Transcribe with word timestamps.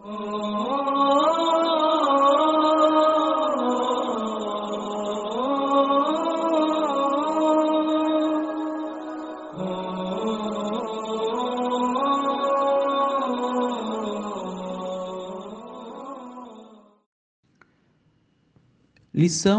Lição 0.00 0.46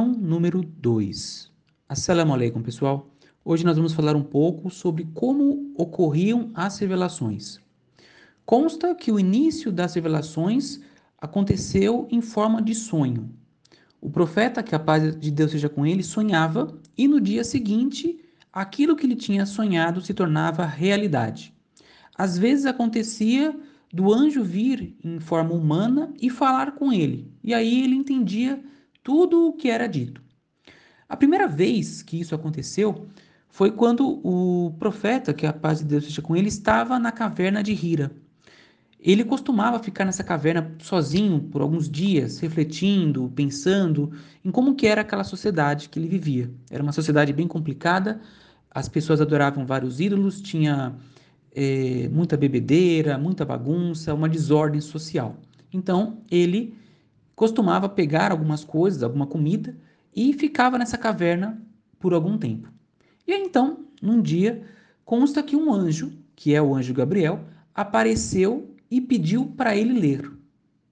número 0.08 0.64
2. 0.64 1.52
Assalamu 1.90 2.34
alaikum, 2.34 2.62
pessoal. 2.62 3.10
Hoje 3.44 3.66
nós 3.66 3.76
vamos 3.76 3.92
falar 3.92 4.16
um 4.16 4.24
pouco 4.24 4.70
sobre 4.70 5.04
como 5.14 5.74
ocorriam 5.78 6.50
as 6.54 6.80
revelações. 6.80 7.60
Consta 8.50 8.96
que 8.96 9.12
o 9.12 9.20
início 9.20 9.72
das 9.72 9.94
revelações 9.94 10.80
aconteceu 11.22 12.08
em 12.10 12.20
forma 12.20 12.60
de 12.60 12.74
sonho. 12.74 13.30
O 14.02 14.10
profeta, 14.10 14.64
que 14.64 14.74
a 14.74 14.80
paz 14.80 15.16
de 15.20 15.30
Deus 15.30 15.52
seja 15.52 15.70
com 15.70 15.86
ele, 15.86 16.02
sonhava 16.02 16.76
e 16.98 17.08
no 17.08 17.22
dia 17.22 17.44
seguinte 17.44 18.20
aquilo 18.52 18.96
que 18.96 19.06
ele 19.06 19.16
tinha 19.16 19.46
sonhado 19.46 20.02
se 20.02 20.16
tornava 20.16 20.66
realidade. 20.66 21.54
Às 22.18 22.40
vezes 22.40 22.66
acontecia 22.66 23.56
do 23.94 24.12
anjo 24.12 24.44
vir 24.44 24.98
em 25.04 25.20
forma 25.20 25.54
humana 25.54 26.12
e 26.20 26.28
falar 26.28 26.72
com 26.72 26.92
ele, 26.92 27.32
e 27.44 27.54
aí 27.54 27.84
ele 27.84 27.94
entendia 27.94 28.60
tudo 29.04 29.50
o 29.50 29.54
que 29.54 29.70
era 29.70 29.86
dito. 29.86 30.24
A 31.08 31.16
primeira 31.16 31.48
vez 31.48 32.02
que 32.02 32.20
isso 32.20 32.34
aconteceu 32.34 33.08
foi 33.48 33.70
quando 33.70 34.20
o 34.26 34.76
profeta, 34.80 35.36
que 35.36 35.46
a 35.46 35.54
paz 35.54 35.78
de 35.78 35.86
Deus 35.86 36.06
seja 36.06 36.24
com 36.24 36.36
ele, 36.36 36.48
estava 36.48 36.98
na 36.98 37.12
caverna 37.12 37.62
de 37.62 37.74
Hira. 37.74 38.12
Ele 39.00 39.24
costumava 39.24 39.80
ficar 39.80 40.04
nessa 40.04 40.24
caverna 40.24 40.76
sozinho 40.80 41.40
por 41.40 41.62
alguns 41.62 41.90
dias, 41.90 42.40
refletindo, 42.40 43.32
pensando 43.34 44.12
em 44.44 44.52
como 44.52 44.76
que 44.76 44.86
era 44.86 45.02
aquela 45.02 45.24
sociedade 45.24 45.88
que 45.88 45.98
ele 45.98 46.10
vivia. 46.10 46.52
Era 46.70 46.84
uma 46.84 46.92
sociedade 46.92 47.32
bem 47.32 47.48
complicada, 47.48 48.20
as 48.70 48.90
pessoas 48.90 49.22
adoravam 49.22 49.66
vários 49.66 50.02
ídolos, 50.02 50.42
tinha 50.42 50.96
é, 51.52 52.10
muita 52.10 52.36
bebedeira, 52.36 53.18
muita 53.18 53.46
bagunça, 53.46 54.14
uma 54.14 54.28
desordem 54.28 54.82
social. 54.82 55.38
Então 55.72 56.22
ele 56.30 56.76
costumava 57.36 57.88
pegar 57.88 58.34
algumas 58.34 58.66
coisas, 58.66 59.02
alguma 59.02 59.26
comida 59.26 59.78
e 60.14 60.34
ficava 60.34 60.78
nessa 60.78 60.98
caverna 60.98 61.62
por 61.98 62.14
algum 62.14 62.38
tempo. 62.38 62.70
E 63.26 63.32
aí, 63.32 63.42
então, 63.42 63.86
num 64.02 64.22
dia, 64.22 64.62
consta 65.06 65.42
que 65.42 65.56
um 65.56 65.72
anjo, 65.72 66.12
que 66.36 66.54
é 66.54 66.62
o 66.62 66.76
anjo 66.76 66.94
Gabriel, 66.94 67.46
apareceu 67.74 68.76
e 68.90 69.00
pediu 69.00 69.46
para 69.46 69.76
ele 69.76 70.00
ler. 70.00 70.32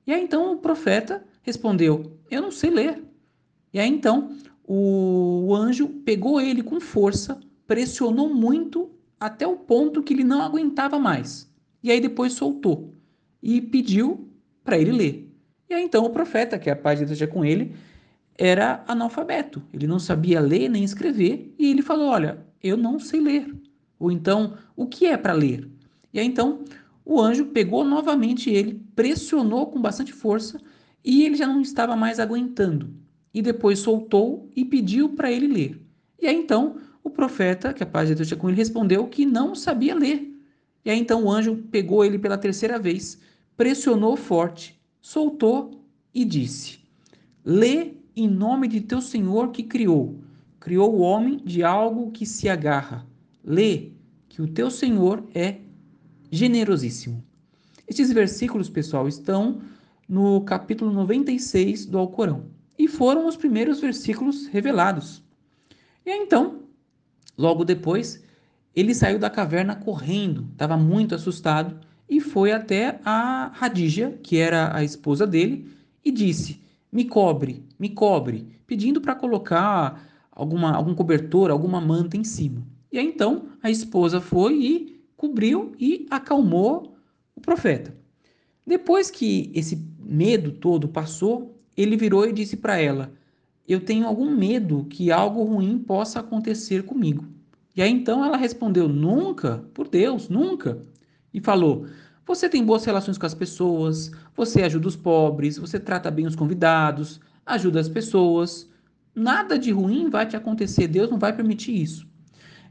E 0.05 0.13
aí 0.13 0.23
então 0.23 0.53
o 0.53 0.57
profeta 0.57 1.23
respondeu: 1.41 2.17
Eu 2.29 2.41
não 2.41 2.51
sei 2.51 2.69
ler. 2.69 3.03
E 3.73 3.79
aí 3.79 3.89
então 3.89 4.31
o 4.65 5.53
anjo 5.55 5.87
pegou 5.87 6.41
ele 6.41 6.61
com 6.61 6.79
força, 6.79 7.39
pressionou 7.65 8.33
muito 8.33 8.91
até 9.19 9.47
o 9.47 9.57
ponto 9.57 10.03
que 10.03 10.13
ele 10.13 10.23
não 10.23 10.41
aguentava 10.41 10.99
mais. 10.99 11.51
E 11.81 11.91
aí 11.91 11.99
depois 11.99 12.33
soltou 12.33 12.93
e 13.41 13.61
pediu 13.61 14.29
para 14.63 14.77
ele 14.77 14.91
ler. 14.91 15.33
E 15.69 15.73
aí 15.73 15.83
então 15.83 16.05
o 16.05 16.09
profeta, 16.09 16.57
que 16.57 16.69
é 16.69 16.73
a 16.73 16.75
paz 16.75 16.99
de 16.99 17.05
Deus 17.05 17.31
com 17.31 17.43
ele, 17.43 17.75
era 18.37 18.83
analfabeto. 18.87 19.63
Ele 19.73 19.87
não 19.87 19.99
sabia 19.99 20.39
ler 20.39 20.69
nem 20.69 20.83
escrever 20.83 21.53
e 21.57 21.69
ele 21.69 21.81
falou: 21.81 22.09
Olha, 22.09 22.45
eu 22.61 22.77
não 22.77 22.99
sei 22.99 23.19
ler. 23.19 23.53
Ou 23.99 24.11
então, 24.11 24.57
o 24.75 24.85
que 24.85 25.07
é 25.07 25.17
para 25.17 25.33
ler? 25.33 25.67
E 26.13 26.19
aí 26.19 26.25
então 26.25 26.63
o 27.09 27.21
anjo 27.21 27.45
pegou 27.45 27.85
novamente 27.85 28.49
ele, 28.49 28.81
pressionou 28.93 29.67
com 29.67 29.81
bastante 29.81 30.11
força 30.11 30.59
e 31.05 31.23
ele 31.23 31.35
já 31.35 31.47
não 31.47 31.61
estava 31.61 31.95
mais 31.95 32.19
aguentando. 32.19 32.93
E 33.33 33.41
depois 33.41 33.79
soltou 33.79 34.51
e 34.53 34.65
pediu 34.65 35.09
para 35.09 35.31
ele 35.31 35.47
ler. 35.47 35.81
E 36.21 36.27
aí 36.27 36.35
então 36.35 36.75
o 37.01 37.09
profeta, 37.09 37.73
que 37.73 37.81
a 37.81 37.85
paz 37.85 38.09
de 38.09 38.15
Deus 38.15 38.33
com 38.33 38.49
ele, 38.49 38.57
respondeu 38.57 39.07
que 39.07 39.25
não 39.25 39.55
sabia 39.55 39.95
ler. 39.95 40.37
E 40.83 40.89
aí 40.89 40.99
então 40.99 41.23
o 41.23 41.31
anjo 41.31 41.55
pegou 41.71 42.03
ele 42.03 42.19
pela 42.19 42.37
terceira 42.37 42.77
vez, 42.77 43.17
pressionou 43.55 44.17
forte 44.17 44.77
soltou 44.99 45.81
e 46.13 46.25
disse: 46.25 46.79
Lê 47.45 47.93
em 48.13 48.27
nome 48.27 48.67
de 48.67 48.81
teu 48.81 48.99
Senhor 48.99 49.51
que 49.51 49.63
criou. 49.63 50.19
Criou 50.59 50.93
o 50.93 50.99
homem 50.99 51.37
de 51.37 51.63
algo 51.63 52.11
que 52.11 52.25
se 52.25 52.49
agarra. 52.49 53.07
Lê 53.41 53.91
que 54.27 54.41
o 54.41 54.47
teu 54.47 54.69
Senhor 54.69 55.23
é 55.33 55.61
generosíssimo. 56.31 57.23
Estes 57.87 58.11
versículos, 58.11 58.69
pessoal, 58.69 59.07
estão 59.07 59.61
no 60.07 60.41
capítulo 60.41 60.91
96 60.91 61.85
do 61.85 61.97
Alcorão 61.97 62.45
e 62.77 62.87
foram 62.87 63.27
os 63.27 63.35
primeiros 63.35 63.79
versículos 63.79 64.47
revelados. 64.47 65.23
E 66.05 66.11
então, 66.11 66.63
logo 67.37 67.65
depois, 67.65 68.23
ele 68.75 68.93
saiu 68.93 69.19
da 69.19 69.29
caverna 69.29 69.75
correndo, 69.75 70.47
estava 70.51 70.77
muito 70.77 71.15
assustado 71.15 71.79
e 72.09 72.21
foi 72.21 72.51
até 72.51 72.99
a 73.03 73.51
Radija, 73.53 74.17
que 74.23 74.37
era 74.37 74.75
a 74.75 74.83
esposa 74.83 75.27
dele, 75.27 75.69
e 76.03 76.11
disse: 76.11 76.61
Me 76.91 77.05
cobre, 77.05 77.65
me 77.77 77.89
cobre, 77.89 78.47
pedindo 78.65 79.01
para 79.01 79.15
colocar 79.15 80.07
alguma, 80.31 80.71
algum 80.71 80.93
cobertor, 80.93 81.51
alguma 81.51 81.81
manta 81.81 82.15
em 82.15 82.23
cima. 82.23 82.65
E 82.91 82.97
aí 82.97 83.05
então 83.05 83.47
a 83.61 83.69
esposa 83.69 84.21
foi 84.21 84.55
e 84.55 84.96
cobriu 85.17 85.73
e 85.79 86.05
acalmou 86.09 86.95
o 87.35 87.41
profeta. 87.41 87.93
Depois 88.65 89.09
que 89.09 89.51
esse 89.53 89.83
medo 89.99 90.51
todo 90.51 90.87
passou, 90.87 91.59
ele 91.75 91.97
virou 91.97 92.25
e 92.25 92.31
disse 92.31 92.55
para 92.55 92.79
ela: 92.79 93.11
Eu 93.67 93.81
tenho 93.81 94.05
algum 94.05 94.29
medo 94.29 94.85
que 94.89 95.11
algo 95.11 95.43
ruim 95.43 95.79
possa 95.79 96.19
acontecer 96.19 96.83
comigo. 96.83 97.25
E 97.75 97.81
aí 97.81 97.91
então 97.91 98.23
ela 98.23 98.37
respondeu: 98.37 98.87
Nunca, 98.87 99.65
por 99.73 99.87
Deus, 99.87 100.29
nunca 100.29 100.81
e 101.33 101.39
falou: 101.39 101.85
Você 102.25 102.49
tem 102.49 102.63
boas 102.63 102.85
relações 102.85 103.17
com 103.17 103.25
as 103.25 103.33
pessoas, 103.33 104.11
você 104.35 104.63
ajuda 104.63 104.87
os 104.87 104.95
pobres, 104.95 105.57
você 105.57 105.79
trata 105.79 106.09
bem 106.09 106.25
os 106.25 106.35
convidados, 106.35 107.19
ajuda 107.45 107.79
as 107.79 107.89
pessoas. 107.89 108.69
Nada 109.13 109.57
de 109.57 109.71
ruim 109.71 110.09
vai 110.09 110.27
te 110.27 110.35
acontecer, 110.35 110.87
Deus 110.87 111.09
não 111.09 111.17
vai 111.17 111.35
permitir 111.35 111.81
isso. 111.81 112.06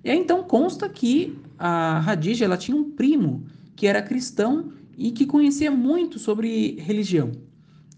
E 0.07 0.11
aí 0.11 0.21
então 0.21 0.45
consta 0.45 0.89
que 0.89 1.37
a 1.59 1.99
Radija 1.99 2.45
ela 2.45 2.57
tinha 2.57 2.77
um 2.77 2.93
primo 2.93 3.45
que 3.75 3.89
era 3.89 4.01
cristão 4.01 4.73
e 4.97 5.11
que 5.11 5.27
conhecia 5.27 5.69
muito 5.69 6.17
sobre 6.21 6.77
religião. 6.79 7.33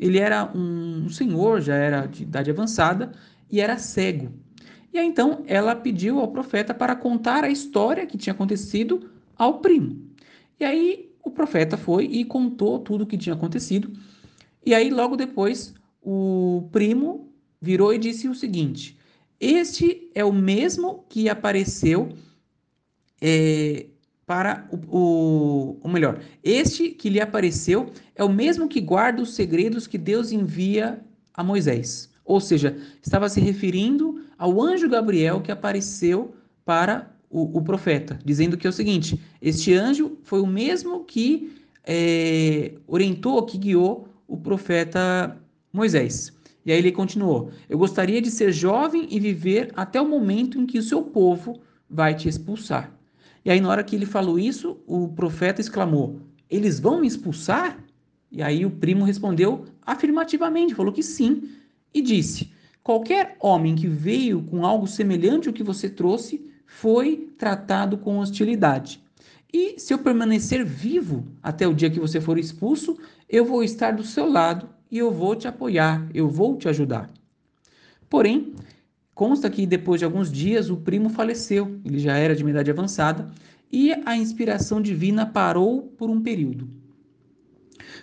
Ele 0.01 0.19
era 0.19 0.51
um 0.57 1.11
senhor, 1.11 1.61
já 1.61 1.75
era 1.75 2.07
de 2.07 2.23
idade 2.23 2.51
avançada 2.51 3.13
e 3.53 3.61
era 3.61 3.77
cego. 3.77 4.33
E 4.91 4.97
aí 4.97 5.07
então 5.07 5.43
ela 5.47 5.77
pediu 5.77 6.19
ao 6.19 6.29
profeta 6.29 6.73
para 6.73 6.97
contar 6.97 7.45
a 7.45 7.51
história 7.51 8.07
que 8.07 8.17
tinha 8.17 8.33
acontecido 8.33 9.11
ao 9.37 9.59
primo. 9.59 10.03
E 10.59 10.65
aí 10.65 11.11
o 11.23 11.31
profeta 11.31 11.77
foi 11.77 12.07
e 12.07 12.25
contou 12.25 12.79
tudo 12.79 13.05
o 13.05 13.07
que 13.07 13.19
tinha 13.19 13.35
acontecido. 13.35 13.93
E 14.65 14.75
aí, 14.75 14.89
logo 14.89 15.15
depois, 15.15 15.75
o 16.03 16.71
primo 16.73 17.31
virou 17.61 17.93
e 17.93 17.99
disse 17.99 18.29
o 18.29 18.35
seguinte: 18.35 18.98
Este 19.41 20.11
é 20.15 20.25
o 20.25 20.33
mesmo 20.33 21.05
que 21.09 21.29
apareceu 21.29 22.09
é, 23.21 23.87
para 24.27 24.69
o, 24.71 24.77
o, 24.77 25.79
ou 25.81 25.91
melhor, 25.91 26.21
este 26.43 26.91
que 26.91 27.09
lhe 27.09 27.21
apareceu 27.21 27.93
é 28.15 28.23
o 28.23 28.29
mesmo 28.29 28.69
que 28.69 28.81
guarda 28.81 29.23
os 29.23 29.35
segredos 29.35 29.87
que 29.87 29.97
Deus 29.97 30.33
envia 30.33 31.01
a 31.33 31.43
Moisés. 31.43 32.11
Ou 32.25 32.41
seja, 32.41 32.77
estava 33.03 33.29
se 33.29 33.41
referindo 33.41 34.23
ao 34.37 34.61
anjo 34.61 34.89
Gabriel 34.89 35.41
que 35.41 35.51
apareceu 35.51 36.35
para 36.65 37.11
o, 37.31 37.59
o, 37.59 37.63
profeta, 37.63 38.19
dizendo 38.25 38.57
que 38.57 38.67
é 38.67 38.71
o 38.71 38.73
seguinte: 38.73 39.19
este 39.41 39.73
anjo 39.73 40.19
foi 40.23 40.41
o 40.41 40.47
mesmo 40.47 41.05
que 41.05 41.57
é, 41.85 42.73
orientou, 42.87 43.47
que 43.47 43.57
guiou 43.57 44.09
o 44.27 44.37
profeta 44.37 45.39
Moisés. 45.73 46.33
E 46.69 46.73
aí 46.73 46.81
ele 46.81 46.93
continuou: 46.93 47.51
Eu 47.67 47.79
gostaria 47.79 48.21
de 48.21 48.31
ser 48.31 48.53
jovem 48.53 49.07
e 49.11 49.19
viver 49.19 49.73
até 49.75 49.99
o 49.99 50.07
momento 50.07 50.61
em 50.61 50.67
que 50.67 50.79
o 50.79 50.83
seu 50.83 51.01
povo 51.01 51.59
vai 51.89 52.15
te 52.15 52.29
expulsar. 52.29 52.93
E 53.43 53.51
aí, 53.51 53.59
na 53.59 53.71
hora 53.71 53.83
que 53.83 53.97
ele 53.97 54.05
falou 54.05 54.39
isso, 54.39 54.77
o 54.87 55.09
profeta 55.09 55.63
exclamou: 55.63 56.21
Eles 56.51 56.79
vão 56.79 57.01
me 57.01 57.07
expulsar? 57.07 57.83
E 58.31 58.43
aí 58.43 58.67
o 58.67 58.71
primo 58.71 59.07
respondeu 59.07 59.65
afirmativamente, 59.81 60.75
falou 60.75 60.93
que 60.93 61.03
sim, 61.03 61.49
e 61.95 62.03
disse: 62.03 62.53
Qualquer 62.83 63.39
homem 63.41 63.75
que 63.75 63.89
veio 63.89 64.43
com 64.43 64.67
algo 64.67 64.87
semelhante 64.87 65.49
ao 65.49 65.55
que 65.55 65.63
você 65.63 65.89
trouxe 65.89 66.53
foi 66.67 67.31
tratado 67.39 67.97
com 67.97 68.19
hostilidade. 68.19 69.03
E 69.51 69.81
se 69.81 69.95
eu 69.95 69.99
permanecer 70.01 70.63
vivo 70.67 71.25
até 71.43 71.67
o 71.67 71.73
dia 71.73 71.89
que 71.89 71.99
você 71.99 72.21
for 72.21 72.39
expulso, 72.39 72.99
eu 73.27 73.47
vou 73.47 73.65
estar 73.65 73.93
do 73.93 74.03
seu 74.03 74.31
lado 74.31 74.69
e 74.91 74.99
eu 74.99 75.11
vou 75.11 75.35
te 75.35 75.47
apoiar, 75.47 76.09
eu 76.15 76.29
vou 76.29 76.57
te 76.57 76.69
ajudar. 76.69 77.11
Porém, 78.09 78.55
consta 79.15 79.51
que 79.51 79.67
depois 79.67 79.99
de 80.01 80.05
alguns 80.05 80.31
dias 80.31 80.71
o 80.71 80.77
primo 80.77 81.11
faleceu, 81.11 81.79
ele 81.85 81.99
já 81.99 82.17
era 82.17 82.35
de 82.35 82.43
uma 82.43 82.51
idade 82.51 82.71
avançada, 82.71 83.31
e 83.71 83.93
a 84.07 84.17
inspiração 84.17 84.81
divina 84.81 85.27
parou 85.27 85.83
por 85.83 86.09
um 86.09 86.21
período. 86.21 86.69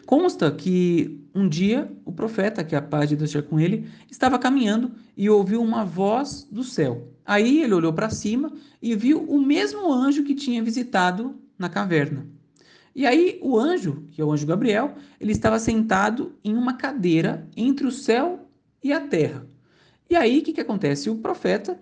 Consta 0.06 0.52
que 0.52 1.20
um 1.34 1.50
dia 1.50 1.92
o 2.06 2.12
profeta, 2.12 2.64
que 2.64 2.76
a 2.76 2.82
paz 2.82 3.10
de 3.10 3.16
Deus 3.16 3.30
esteja 3.30 3.46
com 3.46 3.60
ele, 3.60 3.88
estava 4.10 4.38
caminhando 4.38 4.92
e 5.18 5.30
ouviu 5.30 5.62
uma 5.62 5.84
voz 5.84 6.48
do 6.52 6.64
céu. 6.64 7.12
Aí 7.26 7.64
ele 7.64 7.74
olhou 7.74 7.92
para 7.92 8.10
cima 8.10 8.54
e 8.82 8.96
viu 8.96 9.24
o 9.24 9.42
mesmo 9.42 9.92
anjo 9.92 10.24
que 10.24 10.36
tinha 10.36 10.64
visitado 10.64 11.36
na 11.58 11.68
caverna. 11.68 12.35
E 12.96 13.06
aí 13.06 13.38
o 13.42 13.60
anjo, 13.60 14.08
que 14.12 14.22
é 14.22 14.26
o 14.26 14.32
anjo 14.32 14.48
Gabriel, 14.48 14.96
ele 15.20 15.34
estava 15.34 15.60
sentado 15.60 16.34
em 16.42 16.56
uma 16.56 16.74
cadeira 16.74 17.46
entre 17.58 17.86
o 17.86 17.92
céu 17.92 18.48
e 18.82 18.94
a 18.94 19.02
terra. 19.02 19.46
E 20.10 20.16
aí 20.16 20.40
o 20.40 20.44
que, 20.44 20.54
que 20.54 20.62
acontece? 20.62 21.10
O 21.10 21.18
profeta, 21.18 21.78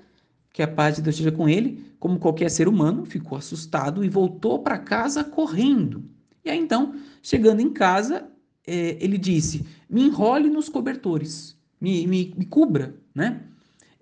que 0.51 0.63
a 0.63 0.67
paz 0.67 0.95
de 0.95 1.03
Deus 1.03 1.15
esteja 1.15 1.31
com 1.31 1.47
ele, 1.47 1.85
como 1.99 2.17
qualquer 2.17 2.49
ser 2.49 2.67
humano, 2.67 3.05
ficou 3.05 3.37
assustado 3.37 4.03
e 4.03 4.09
voltou 4.09 4.59
para 4.59 4.79
casa 4.79 5.23
correndo. 5.23 6.03
E 6.43 6.49
aí 6.49 6.57
então, 6.57 6.95
chegando 7.21 7.61
em 7.61 7.69
casa, 7.69 8.27
é, 8.65 8.97
ele 8.99 9.17
disse: 9.17 9.65
Me 9.87 10.01
enrole 10.01 10.49
nos 10.49 10.67
cobertores, 10.67 11.55
me, 11.79 12.07
me, 12.07 12.33
me 12.35 12.45
cubra, 12.45 12.95
né? 13.13 13.43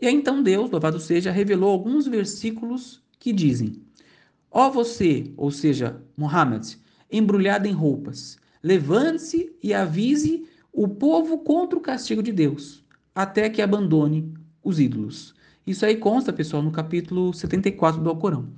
E 0.01 0.07
aí 0.07 0.15
então 0.15 0.41
Deus, 0.41 0.71
louvado 0.71 0.99
seja, 0.99 1.29
revelou 1.29 1.71
alguns 1.71 2.07
versículos 2.07 3.03
que 3.19 3.33
dizem: 3.33 3.81
Ó 4.49 4.69
você, 4.69 5.31
ou 5.35 5.51
seja, 5.51 6.01
Mohammed, 6.15 6.77
embrulhado 7.11 7.67
em 7.67 7.71
roupas, 7.71 8.37
levante-se 8.63 9.51
e 9.61 9.73
avise 9.73 10.45
o 10.71 10.87
povo 10.87 11.39
contra 11.39 11.77
o 11.77 11.81
castigo 11.81 12.23
de 12.23 12.31
Deus, 12.31 12.83
até 13.13 13.49
que 13.49 13.61
abandone 13.61 14.33
os 14.63 14.79
ídolos. 14.79 15.33
Isso 15.65 15.85
aí 15.85 15.95
consta, 15.95 16.33
pessoal, 16.33 16.63
no 16.63 16.71
capítulo 16.71 17.33
74 17.33 18.01
do 18.01 18.09
Alcorão. 18.09 18.49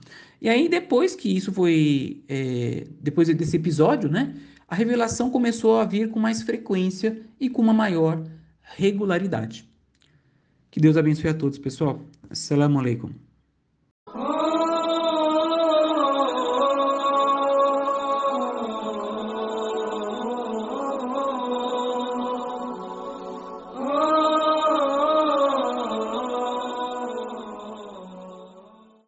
E 0.42 0.48
aí, 0.48 0.70
depois 0.70 1.16
que 1.16 1.36
isso 1.36 1.52
foi. 1.52 2.24
É, 2.28 2.86
depois 3.02 3.28
desse 3.28 3.58
episódio, 3.58 4.10
né? 4.10 4.34
A 4.68 4.76
revelação 4.76 5.30
começou 5.30 5.78
a 5.78 5.86
vir 5.86 6.10
com 6.10 6.20
mais 6.20 6.42
frequência 6.42 7.22
e 7.40 7.50
com 7.50 7.62
uma 7.62 7.74
maior 7.74 8.24
regularidade. 8.62 9.70
Que 10.72 10.80
Deus 10.80 10.98
abençoe 10.98 11.30
a 11.30 11.34
todos, 11.34 11.58
pessoal. 11.58 12.02
Assalamu 12.30 12.80
alaikum. 12.80 13.33